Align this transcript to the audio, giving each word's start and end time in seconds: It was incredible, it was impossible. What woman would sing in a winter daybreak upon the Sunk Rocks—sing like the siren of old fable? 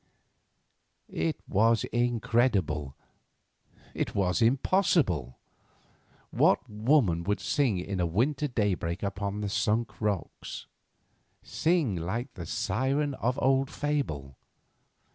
It 1.13 1.39
was 1.47 1.83
incredible, 1.91 2.95
it 3.93 4.15
was 4.15 4.41
impossible. 4.41 5.37
What 6.31 6.67
woman 6.67 7.23
would 7.25 7.39
sing 7.39 7.77
in 7.77 7.99
a 7.99 8.07
winter 8.07 8.47
daybreak 8.47 9.03
upon 9.03 9.41
the 9.41 9.47
Sunk 9.49 10.01
Rocks—sing 10.01 11.97
like 11.97 12.33
the 12.33 12.47
siren 12.47 13.13
of 13.13 13.37
old 13.39 13.69
fable? 13.69 14.37